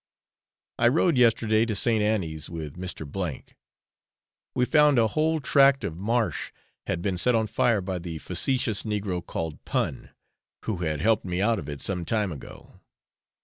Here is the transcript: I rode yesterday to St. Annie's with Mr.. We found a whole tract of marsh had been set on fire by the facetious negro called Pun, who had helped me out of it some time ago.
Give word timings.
I 0.79 0.87
rode 0.87 1.15
yesterday 1.15 1.63
to 1.67 1.75
St. 1.75 2.01
Annie's 2.01 2.49
with 2.49 2.75
Mr.. 2.75 3.05
We 4.55 4.65
found 4.65 4.97
a 4.97 5.09
whole 5.09 5.39
tract 5.39 5.83
of 5.83 5.95
marsh 5.95 6.49
had 6.87 7.03
been 7.03 7.19
set 7.19 7.35
on 7.35 7.45
fire 7.45 7.81
by 7.81 7.99
the 7.99 8.17
facetious 8.17 8.81
negro 8.81 9.23
called 9.23 9.63
Pun, 9.63 10.09
who 10.65 10.77
had 10.77 11.01
helped 11.01 11.25
me 11.25 11.39
out 11.39 11.59
of 11.59 11.69
it 11.69 11.83
some 11.83 12.03
time 12.03 12.31
ago. 12.31 12.79